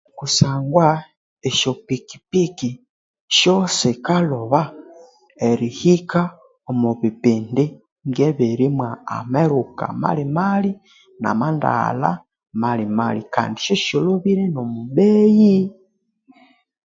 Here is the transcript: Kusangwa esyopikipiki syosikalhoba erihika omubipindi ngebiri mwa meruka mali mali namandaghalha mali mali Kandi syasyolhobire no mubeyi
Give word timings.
Kusangwa 0.17 0.87
esyopikipiki 1.47 2.69
syosikalhoba 3.37 4.61
erihika 5.49 6.21
omubipindi 6.69 7.65
ngebiri 8.09 8.65
mwa 8.77 8.91
meruka 9.31 9.85
mali 10.01 10.25
mali 10.37 10.71
namandaghalha 11.21 12.11
mali 12.61 12.85
mali 12.97 13.21
Kandi 13.33 13.57
syasyolhobire 13.65 14.43
no 14.53 14.61
mubeyi 14.73 15.57